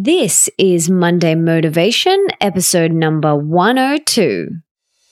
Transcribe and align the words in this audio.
This 0.00 0.48
is 0.58 0.88
Monday 0.88 1.34
Motivation, 1.34 2.28
episode 2.40 2.92
number 2.92 3.34
102. 3.34 4.48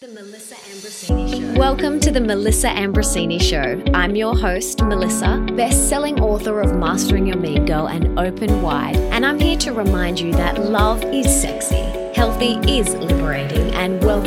The 0.00 0.08
Melissa 0.08 0.56
Ambrosini 0.56 1.54
Show. 1.54 1.56
Welcome 1.56 2.00
to 2.00 2.10
the 2.10 2.20
Melissa 2.20 2.66
Ambrosini 2.66 3.40
Show. 3.40 3.80
I'm 3.94 4.16
your 4.16 4.36
host, 4.36 4.82
Melissa, 4.82 5.38
best 5.56 5.88
selling 5.88 6.18
author 6.18 6.60
of 6.60 6.76
Mastering 6.76 7.28
Your 7.28 7.36
Mean 7.36 7.64
Girl 7.64 7.86
and 7.86 8.18
Open 8.18 8.60
Wide, 8.60 8.96
and 8.96 9.24
I'm 9.24 9.38
here 9.38 9.56
to 9.58 9.72
remind 9.72 10.18
you 10.18 10.32
that 10.32 10.60
love 10.60 11.04
is 11.04 11.26
sexy. 11.26 11.76
Healthy 12.16 12.54
is 12.68 12.92
liberating 12.96 13.72
and 13.74 14.01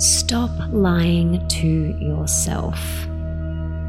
Stop 0.00 0.50
lying 0.70 1.46
to 1.48 1.68
yourself. 1.68 2.82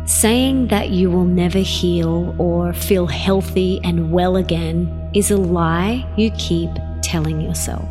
Saying 0.06 0.68
that 0.68 0.90
you 0.90 1.10
will 1.10 1.24
never 1.24 1.60
heal 1.60 2.36
or 2.38 2.74
feel 2.74 3.08
healthy 3.08 3.80
and 3.86 4.12
well 4.12 4.36
again 4.36 5.10
is 5.14 5.32
a 5.32 5.38
lie 5.38 6.06
you 6.18 6.30
keep 6.32 6.70
telling 7.02 7.40
yourself. 7.40 7.88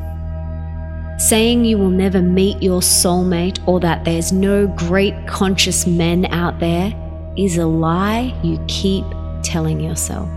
Saying 1.18 1.64
you 1.64 1.78
will 1.78 1.88
never 1.88 2.20
meet 2.20 2.62
your 2.62 2.82
soulmate 2.82 3.66
or 3.66 3.80
that 3.80 4.04
there's 4.04 4.32
no 4.32 4.66
great 4.66 5.14
conscious 5.26 5.86
men 5.86 6.26
out 6.26 6.60
there 6.60 6.92
is 7.38 7.56
a 7.56 7.64
lie 7.64 8.38
you 8.42 8.62
keep 8.68 9.06
telling 9.42 9.80
yourself. 9.80 10.28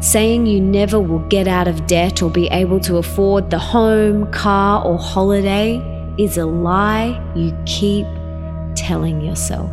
Saying 0.00 0.46
you 0.46 0.60
never 0.60 1.00
will 1.00 1.26
get 1.26 1.48
out 1.48 1.66
of 1.66 1.88
debt 1.88 2.22
or 2.22 2.30
be 2.30 2.46
able 2.50 2.78
to 2.80 2.98
afford 2.98 3.50
the 3.50 3.58
home, 3.58 4.30
car, 4.30 4.84
or 4.86 4.96
holiday 4.96 5.96
is 6.18 6.36
a 6.36 6.46
lie 6.46 7.20
you 7.34 7.56
keep 7.64 8.06
telling 8.74 9.20
yourself. 9.20 9.70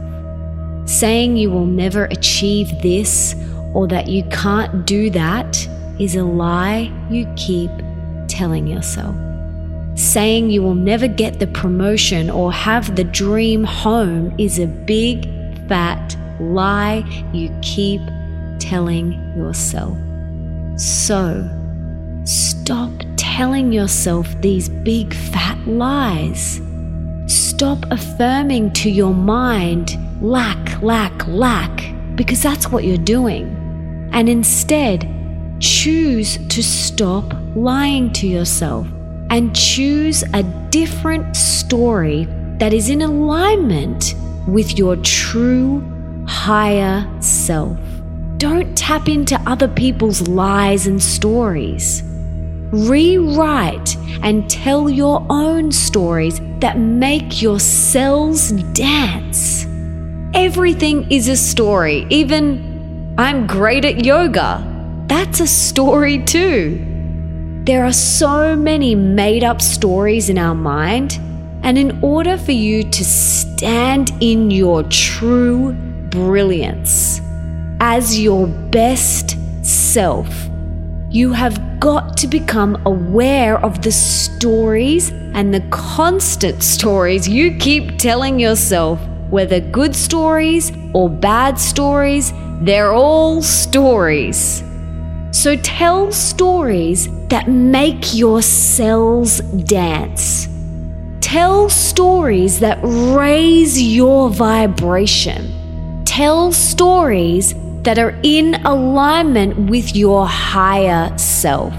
Saying 0.88 1.38
you 1.38 1.50
will 1.50 1.66
never 1.66 2.06
achieve 2.06 2.70
this 2.82 3.36
or 3.74 3.88
that 3.88 4.08
you 4.08 4.24
can't 4.26 4.86
do 4.86 5.10
that 5.10 5.68
is 6.00 6.16
a 6.16 6.24
lie 6.24 6.92
you 7.10 7.28
keep 7.36 7.72
telling 8.28 8.68
yourself. 8.68 9.16
Saying 9.98 10.50
you 10.50 10.62
will 10.62 10.76
never 10.76 11.08
get 11.08 11.40
the 11.40 11.48
promotion 11.48 12.30
or 12.30 12.52
have 12.52 12.96
the 12.96 13.04
dream 13.04 13.64
home 13.64 14.34
is 14.38 14.60
a 14.60 14.68
big, 14.68 15.26
fat 15.68 16.16
lie 16.40 17.04
you 17.34 17.50
keep 17.62 18.02
telling 18.60 19.14
yourself. 19.38 19.98
So, 20.78 21.50
stop 22.26 22.92
telling 23.36 23.74
yourself 23.74 24.26
these 24.40 24.70
big 24.70 25.14
fat 25.14 25.58
lies. 25.68 26.62
Stop 27.28 27.80
affirming 27.92 28.72
to 28.72 28.90
your 28.90 29.14
mind, 29.14 29.98
lack, 30.22 30.82
lack, 30.82 31.28
lack, 31.28 31.94
because 32.16 32.42
that's 32.42 32.72
what 32.72 32.86
you're 32.86 32.96
doing. 32.98 34.10
And 34.14 34.30
instead, 34.30 35.06
choose 35.60 36.38
to 36.48 36.64
stop 36.64 37.26
lying 37.58 38.14
to 38.14 38.26
yourself 38.26 38.88
and 39.30 39.54
choose 39.54 40.24
a 40.34 40.42
different 40.70 41.36
story 41.36 42.30
that 42.60 42.74
is 42.74 42.90
in 42.90 43.02
alignment 43.02 44.16
with 44.48 44.78
your 44.78 44.96
true 44.96 45.84
higher 46.26 47.06
self. 47.20 47.78
Don't 48.38 48.78
tap 48.78 49.10
into 49.10 49.38
other 49.46 49.68
people's 49.68 50.26
lies 50.26 50.88
and 50.88 51.04
stories. 51.04 52.02
Rewrite 52.76 53.96
and 54.22 54.50
tell 54.50 54.90
your 54.90 55.26
own 55.30 55.72
stories 55.72 56.42
that 56.60 56.78
make 56.78 57.42
your 57.42 57.58
cells 57.58 58.52
dance. 58.74 59.66
Everything 60.34 61.10
is 61.10 61.30
a 61.30 61.38
story, 61.38 62.06
even 62.10 63.16
I'm 63.18 63.48
great 63.48 63.86
at 63.86 64.04
yoga. 64.04 64.62
That's 65.08 65.40
a 65.40 65.48
story 65.48 66.22
too. 66.26 67.62
There 67.64 67.86
are 67.86 67.94
so 67.94 68.58
many 68.58 68.94
made 68.94 69.46
up 69.46 69.62
stories 69.62 70.30
in 70.30 70.38
our 70.38 70.54
mind, 70.54 71.18
and 71.64 71.78
in 71.78 71.98
order 72.04 72.38
for 72.38 72.52
you 72.52 72.84
to 72.84 73.06
stand 73.06 74.12
in 74.20 74.52
your 74.52 74.84
true 74.84 75.72
brilliance 76.10 77.22
as 77.80 78.20
your 78.20 78.48
best 78.48 79.38
self, 79.66 80.45
you 81.16 81.32
have 81.32 81.80
got 81.80 82.18
to 82.18 82.28
become 82.28 82.76
aware 82.86 83.58
of 83.64 83.82
the 83.82 83.92
stories 83.92 85.12
and 85.34 85.54
the 85.54 85.62
constant 85.70 86.62
stories 86.62 87.26
you 87.26 87.56
keep 87.58 87.98
telling 87.98 88.38
yourself, 88.38 89.00
whether 89.30 89.62
good 89.62 89.96
stories 89.96 90.74
or 90.94 91.10
bad 91.10 91.58
stories, 91.58 92.34
they're 92.60 92.92
all 92.92 93.42
stories. 93.42 94.62
So 95.32 95.56
tell 95.56 96.12
stories 96.12 97.08
that 97.28 97.48
make 97.48 98.14
your 98.14 98.42
cells 98.42 99.40
dance. 99.40 100.50
Tell 101.22 101.70
stories 101.70 102.60
that 102.60 102.78
raise 102.84 103.82
your 103.82 104.30
vibration. 104.30 106.04
Tell 106.04 106.52
stories 106.52 107.56
that 107.86 108.00
are 108.00 108.20
in 108.24 108.56
alignment 108.66 109.70
with 109.70 109.96
your 109.96 110.28
higher 110.28 111.16
self. 111.18 111.74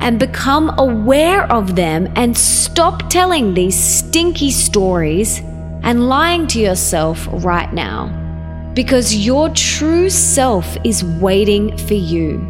And 0.00 0.18
become 0.18 0.74
aware 0.78 1.50
of 1.50 1.74
them 1.74 2.12
and 2.16 2.36
stop 2.36 3.08
telling 3.08 3.54
these 3.54 3.78
stinky 3.78 4.50
stories 4.50 5.40
and 5.82 6.08
lying 6.08 6.46
to 6.48 6.60
yourself 6.60 7.26
right 7.30 7.72
now. 7.72 8.10
Because 8.74 9.14
your 9.14 9.48
true 9.50 10.10
self 10.10 10.76
is 10.84 11.04
waiting 11.04 11.76
for 11.76 11.94
you. 11.94 12.48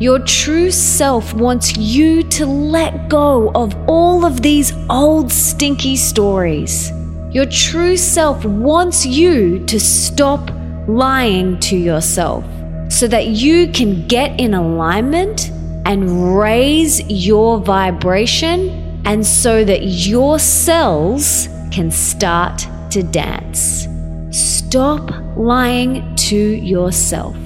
Your 0.00 0.18
true 0.20 0.70
self 0.70 1.34
wants 1.34 1.76
you 1.76 2.22
to 2.24 2.46
let 2.46 3.08
go 3.08 3.50
of 3.54 3.76
all 3.88 4.24
of 4.24 4.42
these 4.42 4.72
old 4.88 5.30
stinky 5.30 5.96
stories. 5.96 6.90
Your 7.30 7.46
true 7.46 7.96
self 7.96 8.44
wants 8.44 9.04
you 9.06 9.64
to 9.66 9.78
stop 9.78 10.50
lying 10.88 11.58
to 11.60 11.76
yourself 11.76 12.44
so 12.88 13.06
that 13.08 13.28
you 13.28 13.68
can 13.68 14.06
get 14.06 14.38
in 14.38 14.54
alignment 14.54 15.50
and 15.84 16.38
raise 16.38 17.00
your 17.08 17.58
vibration, 17.58 19.02
and 19.04 19.26
so 19.26 19.64
that 19.64 19.82
your 19.82 20.38
cells 20.38 21.48
can 21.72 21.90
start 21.90 22.66
to 22.90 23.02
dance. 23.02 23.88
Stop 24.30 25.10
lying 25.36 26.14
to 26.14 26.36
yourself. 26.36 27.36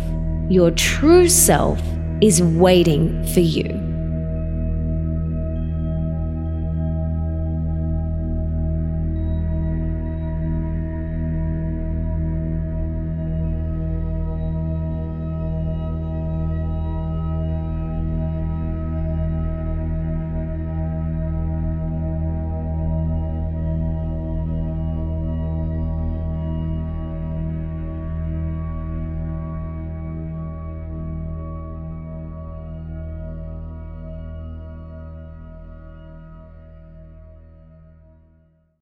Your 0.50 0.70
true 0.72 1.28
self 1.28 1.80
is 2.20 2.42
waiting 2.42 3.24
for 3.28 3.40
you. 3.40 3.85